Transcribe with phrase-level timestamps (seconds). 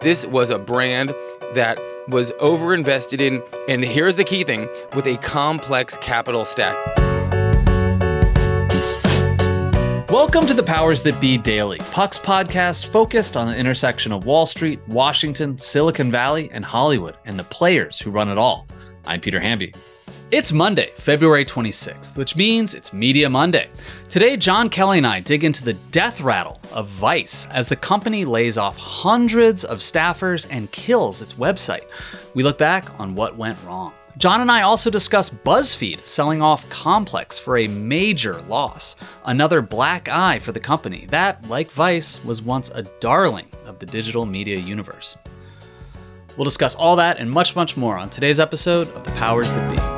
[0.00, 1.12] This was a brand
[1.54, 6.76] that was overinvested in, and here's the key thing with a complex capital stack.
[10.08, 14.46] Welcome to the Powers That Be Daily, Puck's podcast focused on the intersection of Wall
[14.46, 18.68] Street, Washington, Silicon Valley, and Hollywood, and the players who run it all.
[19.08, 19.72] I'm Peter Hamby.
[20.30, 23.70] It's Monday, February 26th, which means it's Media Monday.
[24.10, 28.26] Today, Jon Kelly and I dig into the death rattle of Vice as the company
[28.26, 31.86] lays off hundreds of staffers and kills its website.
[32.34, 33.94] We look back on what went wrong.
[34.18, 40.10] Jon and I also discuss BuzzFeed selling off Complex for a major loss, another black
[40.10, 44.58] eye for the company that, like Vice, was once a darling of the digital media
[44.58, 45.16] universe.
[46.36, 49.76] We'll discuss all that and much, much more on today's episode of The Powers That
[49.76, 49.97] Be.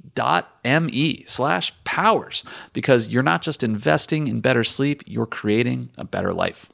[0.15, 6.33] www.sleep.me slash powers because you're not just investing in better sleep, you're creating a better
[6.33, 6.71] life.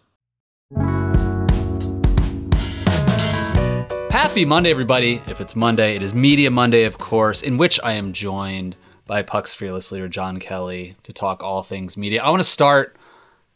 [4.12, 5.22] Happy Monday, everybody.
[5.28, 9.22] If it's Monday, it is Media Monday, of course, in which I am joined by
[9.22, 12.24] Puck's fearless leader, Jon Kelly, to talk all things media.
[12.24, 12.98] I want to start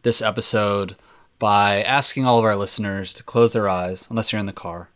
[0.04, 0.96] this episode
[1.40, 4.90] by asking all of our listeners to close their eyes, unless you're in the car,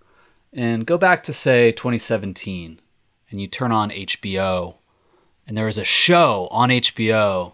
[0.54, 2.80] and go back to, say, 2017,
[3.36, 4.76] and you turn on HBO,
[5.46, 7.52] and there is a show on HBO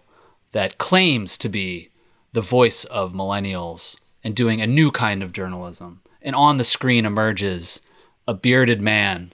[0.52, 1.90] that claims to be
[2.32, 6.00] the voice of millennials and doing a new kind of journalism.
[6.22, 7.80] And on the screen emerges
[8.28, 9.32] a bearded man,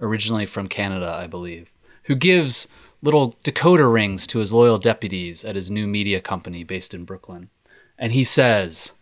[0.00, 1.72] originally from Canada, I believe,
[2.04, 2.68] who gives
[3.02, 7.50] little decoder rings to his loyal deputies at his new media company based in Brooklyn.
[7.98, 8.92] And he says,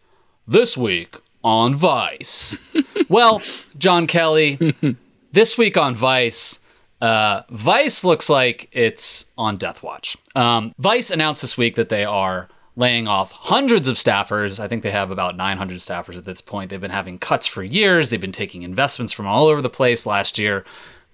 [0.48, 2.58] This week on Vice.
[3.10, 3.42] well,
[3.76, 4.74] Jon Kelly,
[5.32, 6.59] this week on Vice,
[7.00, 10.16] uh, Vice looks like it's on Death Watch.
[10.34, 14.60] Um, Vice announced this week that they are laying off hundreds of staffers.
[14.60, 16.70] I think they have about 900 staffers at this point.
[16.70, 18.10] They've been having cuts for years.
[18.10, 20.06] They've been taking investments from all over the place.
[20.06, 20.64] Last year,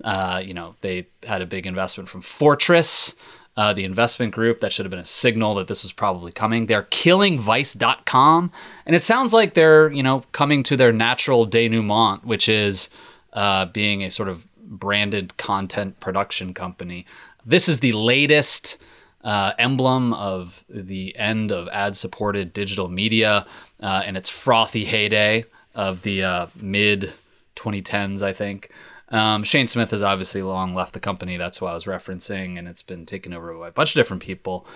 [0.04, 3.14] uh, you know, they had a big investment from Fortress,
[3.56, 4.60] uh, the investment group.
[4.60, 6.66] That should have been a signal that this was probably coming.
[6.66, 8.52] They're killing Vice.com,
[8.84, 12.90] and it sounds like they're, you know, coming to their natural denouement, which is
[13.32, 17.06] uh, being a sort of branded content production company.
[17.44, 18.78] This is the latest
[19.22, 23.46] uh, emblem of the end of ad supported digital media
[23.80, 27.12] uh, and its frothy heyday of the uh, mid
[27.56, 28.70] 2010s, I think.
[29.08, 31.36] Um, Shane Smith has obviously long left the company.
[31.36, 34.22] That's who I was referencing, and it's been taken over by a bunch of different
[34.22, 34.66] people.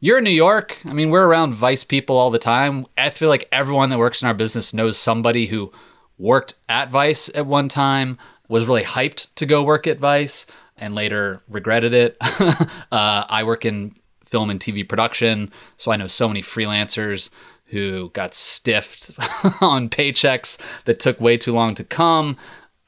[0.00, 0.78] You're in New York.
[0.84, 2.86] I mean, we're around Vice people all the time.
[2.98, 5.72] I feel like everyone that works in our business knows somebody who
[6.18, 10.46] worked at Vice at one time, was really hyped to go work at Vice,
[10.76, 12.16] and later regretted it.
[12.20, 12.56] uh,
[12.90, 13.94] I work in
[14.24, 17.30] film and TV production, so I know so many freelancers
[17.66, 19.10] who got stiffed
[19.60, 22.36] on paychecks that took way too long to come.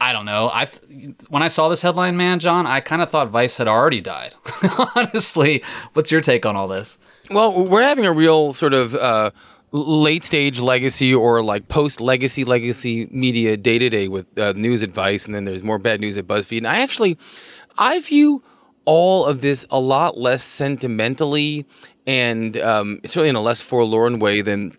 [0.01, 0.51] I don't know.
[0.53, 0.67] I
[1.31, 4.35] when I saw this headline, man, Jon, I kind of thought Vice had already died.
[4.95, 5.63] Honestly,
[5.95, 6.99] what's your take on all this?
[7.31, 9.31] Well, we're having a real sort of uh,
[9.75, 14.83] late stage legacy or like post legacy legacy media day to day with uh, news
[14.83, 16.59] advice, and then there's more bad news at BuzzFeed.
[16.59, 17.19] And I actually,
[17.77, 18.43] I view
[18.85, 21.67] all of this a lot less sentimentally
[22.07, 24.77] and um, certainly in a less forlorn way than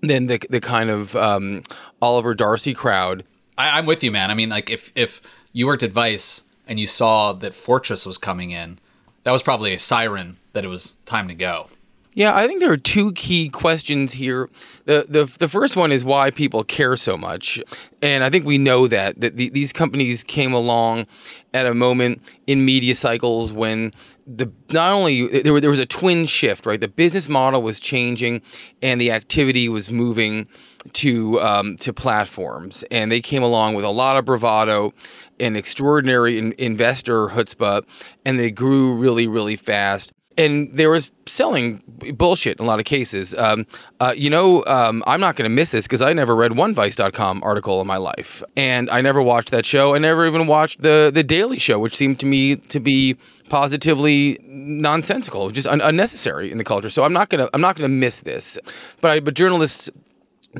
[0.00, 1.62] than the the kind of um,
[2.00, 3.24] Oliver Darcy crowd.
[3.56, 4.30] I, I'm with you, man.
[4.30, 5.20] I mean, like if if
[5.52, 8.80] you worked at Vice and you saw that Fortress was coming in,
[9.22, 11.68] that was probably a siren that it was time to go.
[12.14, 14.50] Yeah, I think there are two key questions here.
[14.84, 17.58] The, the the first one is why people care so much,
[18.02, 21.06] and I think we know that that the, these companies came along
[21.54, 23.94] at a moment in media cycles when
[24.26, 26.80] the not only there, were, there was a twin shift, right?
[26.80, 28.42] The business model was changing,
[28.82, 30.46] and the activity was moving
[30.92, 34.92] to um, to platforms, and they came along with a lot of bravado
[35.40, 37.84] and extraordinary in, investor chutzpah,
[38.26, 41.82] and they grew really, really fast and they were selling
[42.14, 43.34] bullshit in a lot of cases.
[43.34, 43.66] Um,
[44.00, 46.74] uh, you know, um, I'm not going to miss this because I never read one
[46.74, 49.94] Vice.com article in my life, and I never watched that show.
[49.94, 53.16] I never even watched the the Daily Show, which seemed to me to be
[53.48, 56.88] positively nonsensical, just un- unnecessary in the culture.
[56.88, 58.58] So I'm not gonna I'm not gonna miss this.
[59.00, 59.90] But I, but journalists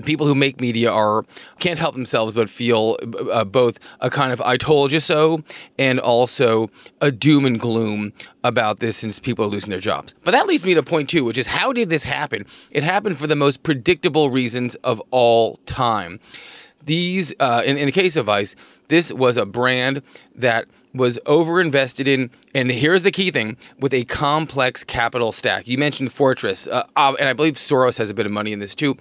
[0.04, 1.24] people who make media are
[1.58, 2.96] can't help themselves but feel
[3.30, 5.42] uh, both a kind of "I told you so"
[5.78, 8.12] and also a doom and gloom
[8.44, 10.14] about this since people are losing their jobs.
[10.24, 12.46] But that leads me to point two, which is how did this happen?
[12.70, 16.20] It happened for the most predictable reasons of all time.
[16.84, 18.56] These, uh, in, in the case of Vice,
[18.88, 20.02] this was a brand
[20.34, 25.66] that was overinvested in, and here's the key thing, with a complex capital stack.
[25.66, 28.58] You mentioned Fortress, uh, uh, and I believe Soros has a bit of money in
[28.58, 28.96] this too.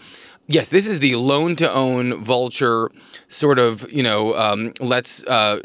[0.47, 2.91] Yes, this is the loan to own vulture
[3.29, 5.59] sort of, you know, um, let's uh,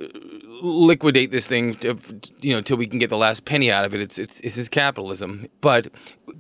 [0.63, 1.99] liquidate this thing, to,
[2.41, 4.01] you know, till we can get the last penny out of it.
[4.01, 5.49] It's, it's, this is capitalism.
[5.61, 5.89] But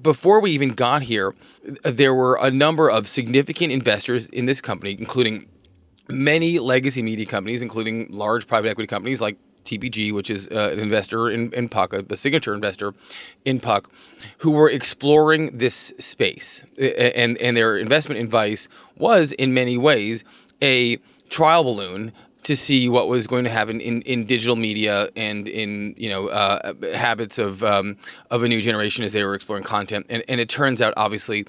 [0.00, 1.34] before we even got here,
[1.82, 5.48] there were a number of significant investors in this company, including
[6.08, 10.78] many legacy media companies, including large private equity companies like TPG, which is uh, an
[10.78, 12.94] investor in, in Puck, a, a, signature investor
[13.44, 13.90] in Puck,
[14.38, 16.62] who were exploring this space.
[16.78, 20.24] And, and their investment in Vice was, in many ways,
[20.62, 20.98] a
[21.28, 22.12] trial balloon
[22.46, 26.28] to see what was going to happen in, in digital media and in you know
[26.28, 27.96] uh, habits of um,
[28.30, 30.06] of a new generation as they were exploring content.
[30.08, 31.44] And, and it turns out, obviously,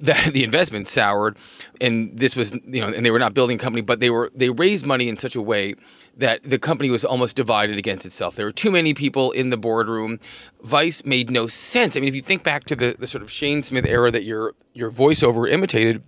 [0.00, 1.36] that the investment soured,
[1.80, 4.30] and this was you know, and they were not building a company, but they were
[4.34, 5.74] they raised money in such a way
[6.16, 8.36] that the company was almost divided against itself.
[8.36, 10.20] There were too many people in the boardroom.
[10.62, 11.96] Vice made no sense.
[11.96, 14.24] I mean, if you think back to the, the sort of Shane Smith era that
[14.24, 16.02] your your voiceover imitated,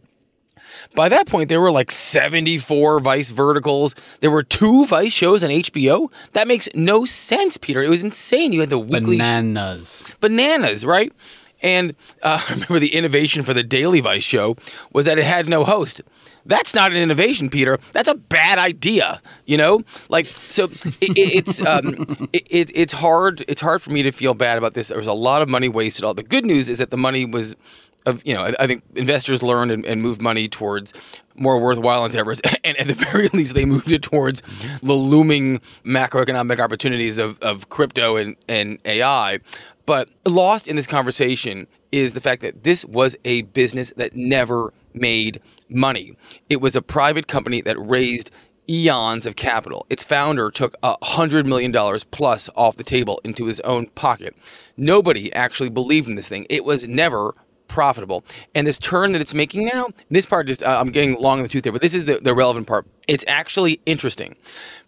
[0.95, 3.95] by that point, there were like 74 Vice verticals.
[4.21, 6.11] There were two Vice shows on HBO.
[6.33, 7.83] That makes no sense, Peter.
[7.83, 8.53] It was insane.
[8.53, 11.13] You had the weekly bananas, sh- bananas, right?
[11.63, 14.57] And uh, I remember the innovation for the Daily Vice show
[14.93, 16.03] was that it had no host.
[16.45, 17.79] That's not an innovation, Peter.
[17.93, 19.23] That's a bad idea.
[19.47, 20.65] You know, like so.
[21.01, 23.45] It, it's um, it, it's hard.
[23.49, 24.89] It's hard for me to feel bad about this.
[24.89, 26.05] There was a lot of money wasted.
[26.05, 27.55] All the good news is that the money was
[28.07, 30.93] of you know I, think investors learned and, and, moved money towards
[31.35, 34.43] more worthwhile endeavors and at the very least they moved it towards
[34.83, 39.39] the looming macroeconomic opportunities of, of crypto and, and ai
[39.87, 44.73] but lost in this conversation is the fact that this was a business that never
[44.95, 46.17] made money.
[46.49, 48.31] It was a private company that raised
[48.69, 49.87] eons of capital.
[49.91, 54.37] Its founder took a hundred million dollars plus off the table into his own pocket.
[54.77, 56.47] Nobody actually believed in this thing.
[56.49, 57.35] It was never
[57.73, 58.23] profitable.
[58.55, 61.43] And this turn that it's making now, this part just, uh, I'm getting long in
[61.43, 62.87] the tooth there, but this is the, the relevant part.
[63.09, 64.37] It's actually interesting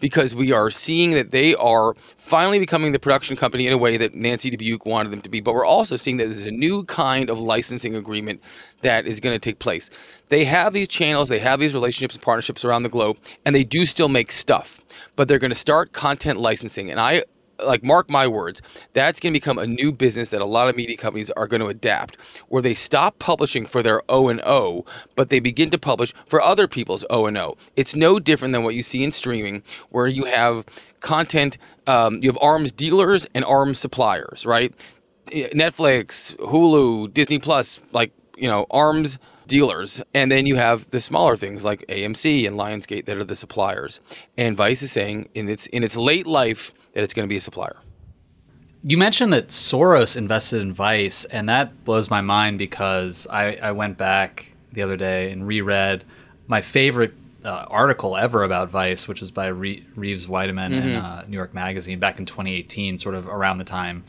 [0.00, 3.96] because we are seeing that they are finally becoming the production company in a way
[3.96, 6.84] that Nancy Dubuque wanted them to be, but we're also seeing that there's a new
[6.84, 8.40] kind of licensing agreement
[8.82, 9.88] that is going to take place.
[10.28, 13.64] They have these channels, they have these relationships and partnerships around the globe, and they
[13.64, 14.80] do still make stuff
[15.16, 16.90] but they're going to start content licensing.
[16.90, 17.24] And I
[17.64, 18.60] like mark my words
[18.92, 21.60] that's going to become a new business that a lot of media companies are going
[21.60, 22.16] to adapt
[22.48, 24.84] where they stop publishing for their o and o
[25.14, 28.64] but they begin to publish for other people's o and o it's no different than
[28.64, 30.64] what you see in streaming where you have
[31.00, 34.74] content um, you have arms dealers and arms suppliers right
[35.26, 40.02] netflix hulu disney plus like you know arms dealers.
[40.12, 44.00] And then you have the smaller things like AMC and Lionsgate that are the suppliers.
[44.36, 47.36] And Vice is saying in its in its late life that it's going to be
[47.36, 47.76] a supplier.
[48.82, 53.72] You mentioned that Soros invested in Vice, and that blows my mind because I, I
[53.72, 56.04] went back the other day and reread
[56.46, 60.88] my favorite uh, article ever about Vice, which was by Re- Reeves Weideman mm-hmm.
[60.88, 64.04] in uh, New York Magazine back in 2018, sort of around the time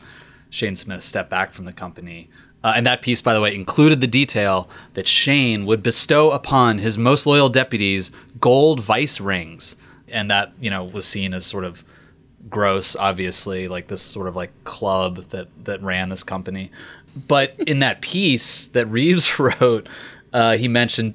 [0.50, 2.28] Shane Smith stepped back from the company.
[2.64, 6.78] Uh, and that piece, by the way, included the detail that Shane would bestow upon
[6.78, 9.76] his most loyal deputies gold vice rings.
[10.08, 11.84] And that, you know, was seen as sort of
[12.48, 16.70] gross, obviously, like this sort of like club that, that ran this company.
[17.28, 19.88] But in that piece that Reeves wrote,
[20.32, 21.14] uh, he mentioned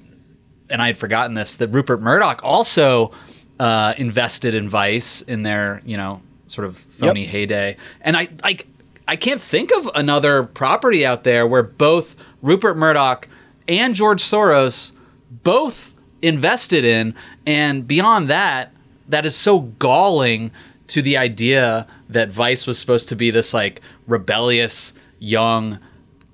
[0.71, 3.11] and I had forgotten this, that Rupert Murdoch also
[3.59, 7.29] uh, invested in Vice in their, you know, sort of phony yep.
[7.29, 7.77] heyday.
[8.01, 8.67] And I like
[9.07, 13.27] I can't think of another property out there where both Rupert Murdoch
[13.67, 14.93] and George Soros
[15.29, 17.13] both invested in
[17.45, 18.71] and beyond that
[19.09, 20.51] that is so galling
[20.91, 25.79] to the idea that Vice was supposed to be this like rebellious young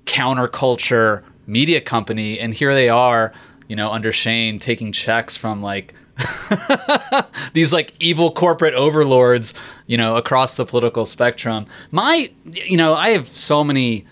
[0.04, 3.32] counterculture media company and here they are
[3.68, 5.94] you know, under Shane taking checks from like
[7.52, 9.54] these like evil corporate overlords,
[9.86, 11.66] you know, across the political spectrum.
[11.92, 14.06] My, you know, I have so many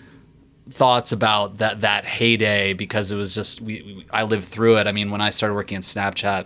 [0.69, 4.87] thoughts about that that heyday because it was just we, we I lived through it.
[4.87, 6.45] I mean, when I started working at Snapchat,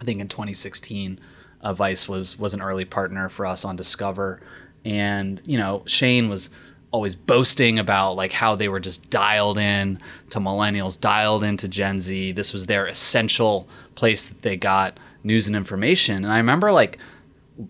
[0.00, 1.18] I think in 2016,
[1.64, 4.40] uh, Vice was was an early partner for us on Discover,
[4.84, 6.50] and you know, Shane was
[6.92, 9.98] always boasting about like how they were just dialed in
[10.30, 12.32] to millennials, dialed into Gen Z.
[12.32, 13.66] This was their essential
[13.96, 16.18] place that they got news and information.
[16.18, 16.98] And I remember like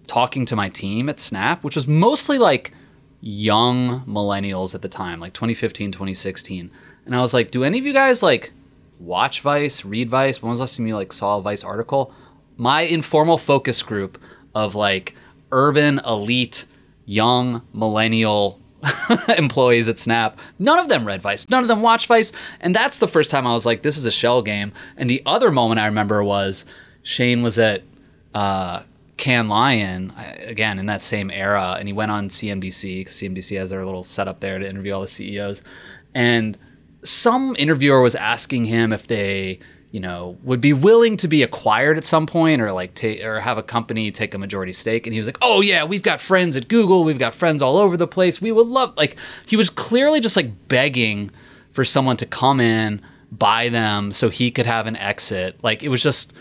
[0.07, 2.73] talking to my team at Snap, which was mostly like
[3.23, 6.71] young millennials at the time, like 2015, 2016.
[7.07, 8.53] And I was like, do any of you guys like
[8.99, 10.43] watch Vice, read Vice?
[10.43, 12.13] When was the last time you like saw a Vice article?
[12.57, 14.21] My informal focus group
[14.55, 15.15] of like
[15.51, 16.67] urban elite
[17.07, 18.61] young millennial
[19.39, 20.39] employees at Snap.
[20.59, 21.49] None of them read Vice.
[21.49, 22.33] None of them watched Vice.
[22.61, 24.73] And that's the first time I was like, this is a shell game.
[24.97, 26.65] And the other moment I remember was
[27.03, 27.83] Shane was at
[28.35, 28.83] uh,
[29.17, 31.77] Cannes Lion, again, in that same era.
[31.79, 35.01] And he went on CNBC, because CNBC has their little setup there to interview all
[35.01, 35.63] the CEOs.
[36.15, 36.59] And
[37.05, 39.61] some interviewer was asking him if they
[39.95, 43.39] you know, would be willing to be acquired at some point or like take or
[43.39, 45.07] have a company take a majority stake.
[45.07, 47.77] And he was like, Oh yeah, we've got friends at Google, we've got friends all
[47.77, 48.41] over the place.
[48.41, 49.15] We would love like
[49.47, 51.31] he was clearly just like begging
[51.71, 55.63] for someone to come in, buy them so he could have an exit.
[55.63, 56.33] Like it was just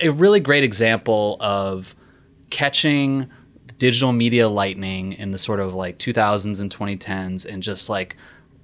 [0.00, 1.94] a really great example of
[2.50, 3.30] catching
[3.78, 8.16] digital media lightning in the sort of like 2000s and 2010s and just like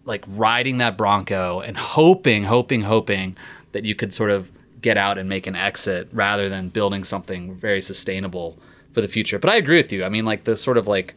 [0.05, 3.37] like riding that bronco and hoping hoping hoping
[3.77, 7.55] that you could sort of get out and make an exit rather than building something
[7.55, 8.59] very sustainable
[8.93, 9.39] for the future.
[9.39, 10.03] But I agree with you.
[10.03, 11.15] I mean, like the sort of like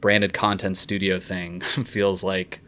[0.00, 2.60] branded content studio thing feels like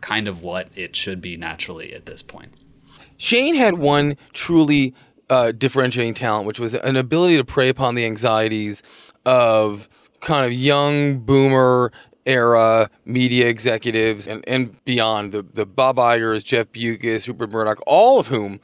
[0.00, 2.52] kind of what it should be naturally at this point.
[3.16, 4.92] Shane had one truly
[5.30, 8.82] uh, differentiating talent, which was an ability to prey upon the anxieties
[9.24, 9.88] of
[10.20, 11.92] kind of young boomer
[12.26, 18.18] era media executives and, and beyond, the, the Bob Igers, Jeff Bewkes, Rupert Murdoch, all
[18.18, 18.60] of whom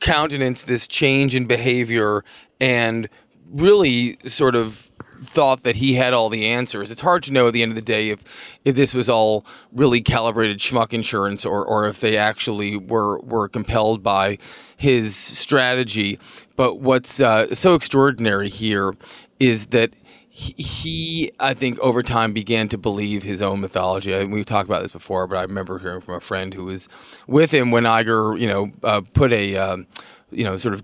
[0.00, 2.24] countenance this change in behavior
[2.60, 3.08] and
[3.50, 4.90] really sort of
[5.20, 6.90] thought that he had all the answers.
[6.90, 8.20] It's hard to know at the end of the day if
[8.64, 13.48] if this was all really calibrated schmuck insurance or or if they actually were were
[13.48, 14.38] compelled by
[14.76, 16.18] his strategy.
[16.56, 18.94] But what's uh, so extraordinary here
[19.40, 19.94] is that
[20.36, 24.12] he, I think, over time began to believe his own mythology.
[24.12, 26.88] I, we've talked about this before, but I remember hearing from a friend who was
[27.28, 29.86] with him when Iger, you know, uh, put a, um,
[30.32, 30.82] you know, sort of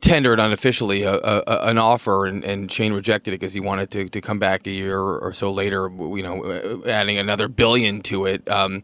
[0.00, 4.08] tendered unofficially a, a, an offer, and, and Shane rejected it because he wanted to,
[4.08, 8.26] to come back a year or so later, you know, uh, adding another billion to
[8.26, 8.46] it.
[8.48, 8.82] Um,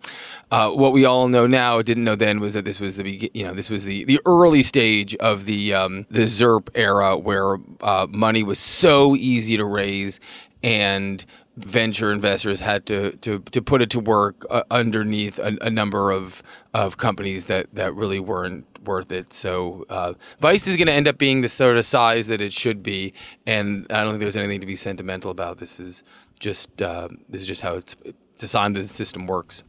[0.50, 3.44] uh, what we all know now, didn't know then, was that this was the you
[3.44, 8.06] know this was the, the early stage of the um, the ZERP era where uh,
[8.10, 10.20] money was so easy to raise
[10.62, 15.70] and venture investors had to to, to put it to work uh, underneath a, a,
[15.70, 16.42] number of
[16.72, 19.32] of companies that that really weren't worth it.
[19.32, 22.52] So uh, Vice is going to end up being the sort of size that it
[22.52, 23.14] should be,
[23.46, 25.58] and I don't think there's anything to be sentimental about.
[25.58, 26.04] This is
[26.40, 27.96] just uh, this is just how it's
[28.38, 28.76] designed.
[28.76, 29.62] The system works.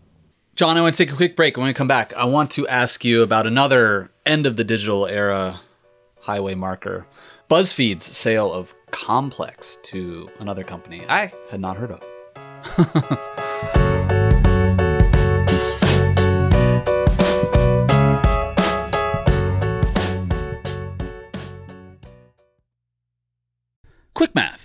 [0.56, 1.58] Jon, I want to take a quick break.
[1.58, 5.06] When we come back, I want to ask you about another end of the digital
[5.06, 5.60] era
[6.22, 7.06] highway marker
[7.50, 12.01] BuzzFeed's sale of Complex to another company I had not heard of.
[24.13, 24.64] Quick math.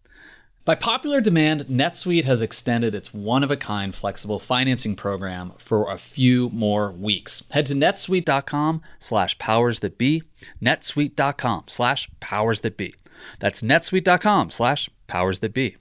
[0.63, 5.91] By popular demand, NetSuite has extended its one of a kind flexible financing program for
[5.91, 7.43] a few more weeks.
[7.49, 10.21] Head to netsuite.com slash powers that be,
[10.61, 12.93] netsuite.com slash powers that be.
[13.39, 15.77] That's netsuite.com slash powers that be.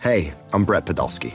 [0.00, 1.34] Hey, I'm Brett Podolsky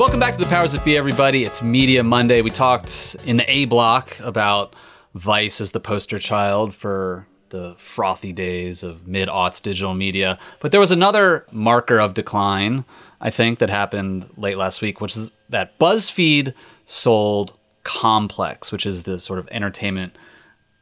[0.00, 1.44] Welcome back to the Powers That Be, everybody.
[1.44, 2.40] It's Media Monday.
[2.40, 4.74] We talked in the A block about
[5.12, 10.38] Vice as the poster child for the frothy days of mid aughts digital media.
[10.60, 12.86] But there was another marker of decline,
[13.20, 16.54] I think, that happened late last week, which is that BuzzFeed
[16.86, 17.52] sold
[17.84, 20.16] Complex, which is the sort of entertainment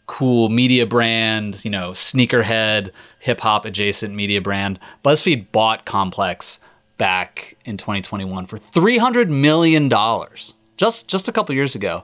[0.07, 4.79] cool media brand, you know, sneakerhead, hip hop adjacent media brand.
[5.05, 6.61] BuzzFeed bought Complex
[6.99, 12.03] back in 2021 for 300 million dollars just just a couple years ago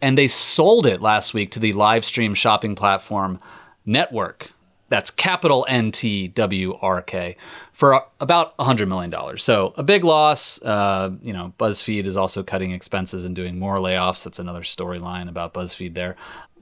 [0.00, 3.40] and they sold it last week to the live stream shopping platform
[3.84, 4.52] network
[4.88, 7.36] that's capital N T W R K
[7.72, 9.36] for about $100 million.
[9.38, 10.62] So a big loss.
[10.62, 14.24] Uh, you know, BuzzFeed is also cutting expenses and doing more layoffs.
[14.24, 16.16] That's another storyline about BuzzFeed there.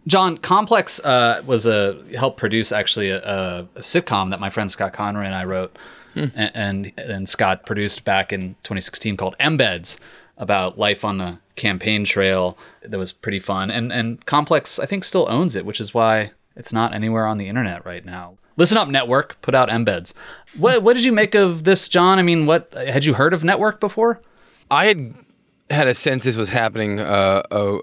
[0.06, 4.70] Jon, Complex uh, was a helped produce actually a, a, a, sitcom that my friend
[4.70, 5.78] Scott Conroy and I wrote
[6.14, 6.26] hmm.
[6.34, 9.98] and, and Scott produced back in 2016 called Embeds
[10.36, 12.58] about life on the campaign trail.
[12.82, 13.70] That was pretty fun.
[13.70, 17.38] And and Complex I think still owns it, which is why it's not anywhere on
[17.38, 18.38] the internet right now.
[18.56, 20.14] Listen Up Network put out Embeds.
[20.56, 22.18] What what did you make of this, Jon?
[22.18, 24.20] I mean, what had you heard of NTWRK before?
[24.70, 25.14] I had
[25.70, 27.78] had a sense this was happening uh, a,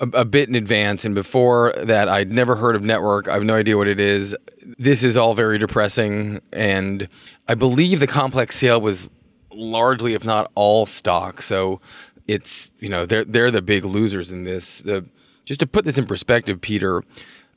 [0.00, 3.28] a, bit in advance, and before that, I'd never heard of NTWRK.
[3.28, 4.34] I have no idea what it is.
[4.78, 7.08] This is all very depressing, and
[7.48, 9.08] I believe the complex sale was
[9.52, 11.42] largely, if not all, stock.
[11.42, 11.80] So
[12.26, 14.80] it's you know they're they're the big losers in this.
[14.80, 15.06] The
[15.44, 17.02] just to put this in perspective, Peter,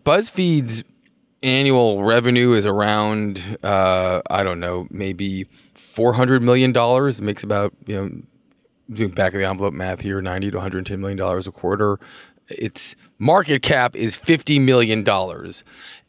[0.06, 0.84] BuzzFeed's
[1.43, 7.21] annual revenue is around uh, I don't know maybe four hundred million dollars.
[7.21, 8.12] Makes about you know
[8.91, 11.51] doing back of the envelope math here, ninety to one hundred ten million dollars a
[11.51, 11.99] quarter
[12.58, 15.04] its market cap is $50 million.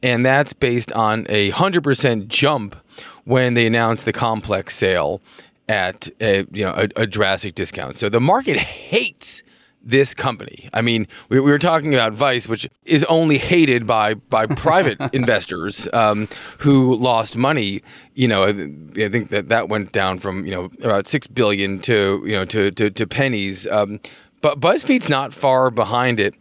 [0.03, 2.77] And that's based on a 100% jump
[3.25, 5.21] when they announced the complex sale
[5.69, 7.99] at a, you know, a, a drastic discount.
[7.99, 9.43] So the market hates
[9.85, 10.69] this company.
[10.73, 14.99] I mean, we, we, were talking about Vice, which is only hated by by private
[15.13, 16.29] investors um,
[16.59, 17.83] who lost money.
[18.15, 22.23] You know, I think that that went down from you know about six billion to
[22.25, 23.67] you know to to, to pennies.
[23.67, 24.01] Um,
[24.45, 26.35] but BuzzFeed's not far behind it.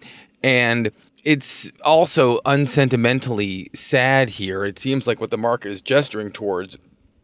[0.44, 0.92] And
[1.24, 4.66] it's also unsentimentally sad here.
[4.66, 6.78] It seems like what the market is gesturing towards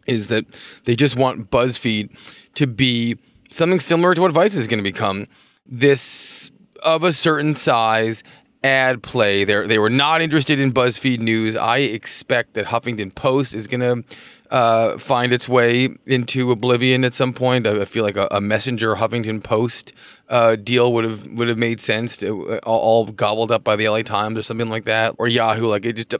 [0.08, 0.46] is that
[0.86, 2.18] they just want BuzzFeed
[2.54, 3.18] to be
[3.50, 5.28] something similar to what Vice is going to become.
[5.66, 6.50] This
[6.82, 8.24] of a certain size
[8.64, 9.44] ad play.
[9.44, 11.58] They they were not interested in BuzzFeed news.
[11.58, 14.16] I expect that Huffington Post is going to
[14.50, 17.68] uh, find its way into oblivion at some point.
[17.68, 19.94] I, feel like a, a Messenger Huffington Post
[20.30, 22.18] uh, deal would have would have made sense.
[22.18, 25.28] To, uh, all, all, gobbled up by the LA Times or something like that, or
[25.28, 25.68] Yahoo.
[25.68, 26.16] Like it just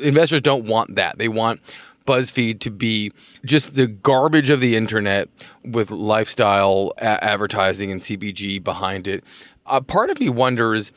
[0.00, 1.18] investors don't want that.
[1.18, 1.60] They want
[2.06, 3.12] BuzzFeed to be
[3.44, 5.28] just the garbage of the internet
[5.64, 9.24] with lifestyle a- advertising and CPG behind it.
[9.66, 10.92] Uh, part of me wonders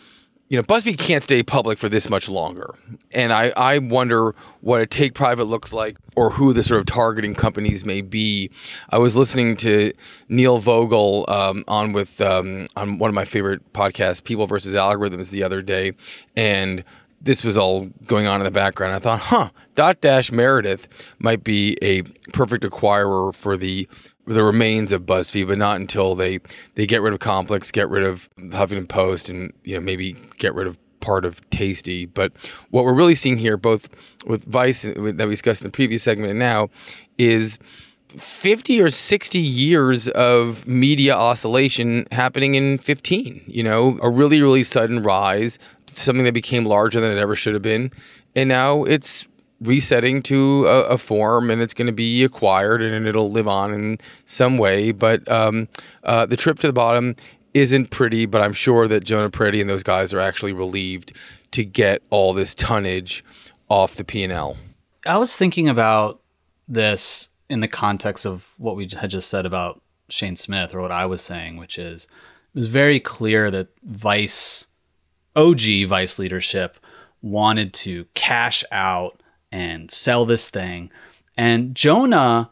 [0.53, 2.75] you know, BuzzFeed can't stay public for this much longer.
[3.11, 6.85] And I, I wonder what a take private looks like or who the sort of
[6.85, 8.51] targeting companies may be.
[8.91, 9.93] I was listening to
[10.29, 15.31] Neil Vogel um, on with um, on one of my favorite podcasts, People versus Algorithms,
[15.31, 15.93] the other day,
[16.35, 16.83] and
[17.19, 18.93] this was all going on in the background.
[18.93, 20.87] I thought, huh, Dotdash Meredith
[21.17, 23.87] might be a perfect acquirer for the
[24.25, 26.39] the remains of BuzzFeed, but not until they
[26.75, 30.53] they get rid of Complex, get rid of Huffington Post, and you know maybe get
[30.53, 32.05] rid of part of Tasty.
[32.05, 32.31] But
[32.69, 33.89] what we're really seeing here, both
[34.25, 36.69] with Vice that we discussed in the previous segment and now,
[37.17, 37.59] is
[38.17, 43.43] 50 or 60 years of media oscillation happening in 15.
[43.47, 47.53] You know, a really, really sudden rise, something that became larger than it ever should
[47.53, 47.91] have been.
[48.35, 49.27] And now it's
[49.63, 53.73] resetting to a, a form and it's going to be acquired and it'll live on
[53.73, 54.91] in some way.
[54.91, 55.67] But um,
[56.03, 57.15] uh, the trip to the bottom
[57.53, 61.15] isn't pretty, but I'm sure that Jonah Peretti and those guys are actually relieved
[61.51, 63.23] to get all this tonnage
[63.69, 64.57] off the P&L.
[65.05, 66.21] I was thinking about
[66.67, 70.91] this in the context of what we had just said about Shane Smith or what
[70.91, 74.67] I was saying, which is it was very clear that Vice,
[75.35, 76.77] OG Vice leadership,
[77.21, 79.22] wanted to cash out
[79.53, 80.89] and sell this thing.
[81.37, 82.49] And Jonah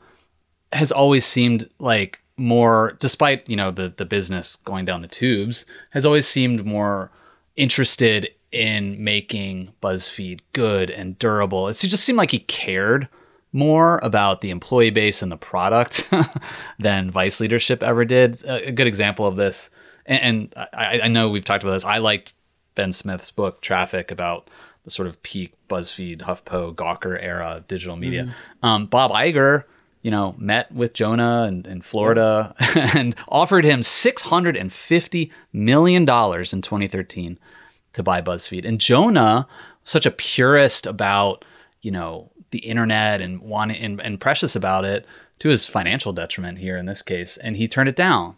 [0.71, 5.65] has always seemed like more despite, you know, the the business going down the tubes,
[5.89, 7.11] has always seemed more
[7.57, 11.67] interested in making BuzzFeed good and durable.
[11.67, 13.09] It just seemed like he cared
[13.51, 16.09] more about the employee base and the product
[16.79, 18.43] than Vice leadership ever did.
[18.45, 19.69] A, good example of this,
[20.05, 21.83] and, and I, I, know we've talked about this.
[21.83, 22.33] I liked
[22.75, 24.49] Ben Smith's book Traffic about
[24.83, 28.23] the sort of peak BuzzFeed, HuffPo, Gawker era digital media.
[28.23, 28.65] Mm-hmm.
[28.65, 29.63] Um, Bob Iger,
[30.01, 37.39] you know, met with Jonah in, in Florida and offered him $650 million in 2013
[37.93, 38.65] to buy BuzzFeed.
[38.65, 39.47] And Jonah,
[39.83, 41.45] such a purist about,
[41.81, 45.05] you know, the internet and wanting and, and precious about it
[45.39, 48.35] to his financial detriment here in this case, and he turned it down.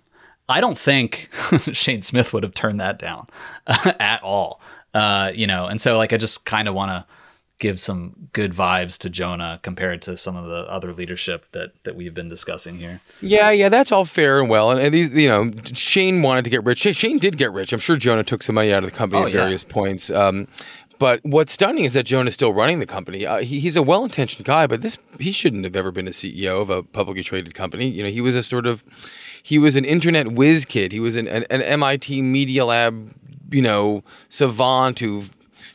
[0.48, 1.30] I don't think
[1.74, 3.28] Shane Smith would have turned that down
[3.68, 4.62] at all.
[4.94, 7.06] Uh, you know, and so like I just kind of want to
[7.60, 11.96] give some good vibes to Jonah compared to some of the other leadership that that
[11.96, 13.00] we've been discussing here.
[13.22, 14.72] Yeah, yeah, that's all fair and well.
[14.72, 16.80] And, and these, you know, Shane wanted to get rich.
[16.80, 17.72] Shane did get rich.
[17.72, 19.74] I'm sure Jonah took some money out of the company oh, at various yeah.
[19.74, 20.10] points.
[20.10, 20.48] Um,
[21.04, 23.26] but what's stunning is that Jonah is still running the company.
[23.26, 26.62] Uh, he, he's a well-intentioned guy, but this he shouldn't have ever been a CEO
[26.62, 27.90] of a publicly traded company.
[27.90, 28.86] You know, he was a sort of
[29.44, 30.94] he was an internet whiz kid.
[30.94, 33.14] He was an, an, an MIT Media Lab
[33.52, 35.26] you know savant who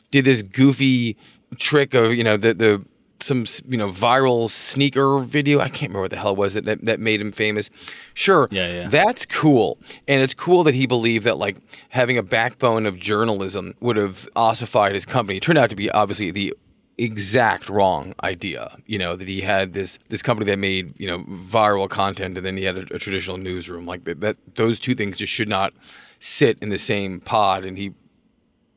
[0.09, 1.15] did this goofy
[1.57, 2.83] trick of you know the the
[3.21, 5.59] some you know viral sneaker video.
[5.59, 7.69] I can't remember what the hell it was that, that that made him famous.
[8.13, 9.77] Sure, yeah, yeah, that's cool,
[10.07, 11.57] and it's cool that he believed that like
[11.89, 15.37] having a backbone of journalism would have ossified his company.
[15.37, 16.53] It turned out to be obviously the
[16.97, 18.77] exact wrong idea.
[18.85, 22.45] You know that he had this this company that made you know viral content, and
[22.45, 23.85] then he had a, a traditional newsroom.
[23.85, 25.73] Like that, that those two things just should not
[26.19, 27.93] sit in the same pod, and he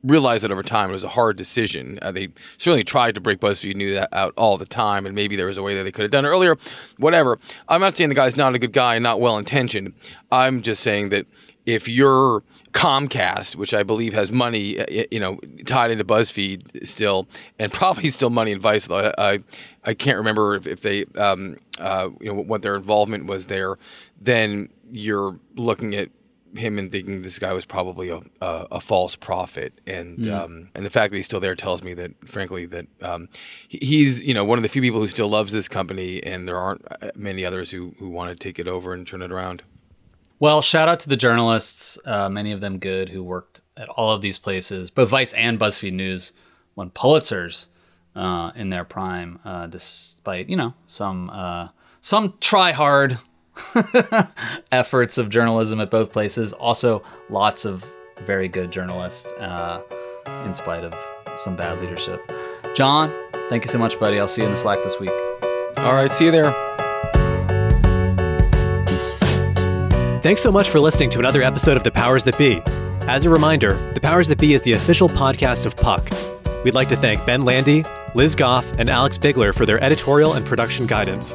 [0.04, 1.98] realized that over time it was a hard decision.
[2.02, 5.46] Uh, they certainly tried to break BuzzFeed News out all the time, and maybe there
[5.46, 6.56] was a way that they could have done it earlier.
[6.98, 7.38] Whatever.
[7.68, 9.94] I'm not saying the guy's not a good guy and not well intentioned.
[10.30, 11.26] I'm just saying that
[11.66, 17.28] if you're Comcast, which I believe has money, uh, you know, tied into BuzzFeed still,
[17.58, 18.86] and probably still money in Vice.
[18.86, 19.40] Though I,
[19.84, 23.76] I can't remember if, if they, um, uh, you know, what their involvement was there.
[24.20, 26.08] Then you're looking at
[26.54, 30.32] him and thinking this guy was probably a, a, a false prophet, and mm.
[30.32, 33.28] um, and the fact that he's still there tells me that, frankly, that um,
[33.68, 36.58] he's you know one of the few people who still loves this company, and there
[36.58, 39.62] aren't uh, many others who who want to take it over and turn it around.
[40.38, 44.12] Well, shout out to the journalists, uh, many of them good, who worked at all
[44.12, 44.90] of these places.
[44.90, 46.32] Both Vice and BuzzFeed News
[46.74, 47.68] won Pulitzers
[48.16, 51.68] uh, in their prime, uh, despite you know some uh,
[52.00, 53.18] some try hard
[54.72, 56.52] efforts of journalism at both places.
[56.52, 59.82] Also, lots of very good journalists, uh,
[60.44, 60.94] in spite of
[61.38, 62.20] some bad leadership.
[62.74, 63.12] Jon,
[63.48, 64.18] thank you so much, buddy.
[64.18, 65.12] I'll see you in the Slack this week.
[65.78, 66.52] All right, see you there.
[70.22, 72.62] Thanks so much for listening to another episode of The Powers That Be.
[73.08, 76.08] As a reminder, The Powers That Be is the official podcast of Puck.
[76.64, 77.84] We'd like to thank Ben Landy,
[78.14, 81.34] Liz Goff, and Alex Bigler for their editorial and production guidance.